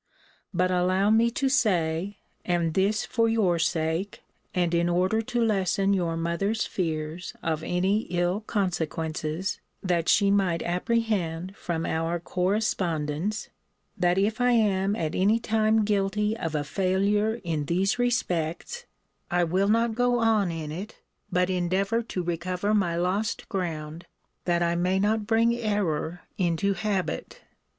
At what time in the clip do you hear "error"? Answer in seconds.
25.55-26.21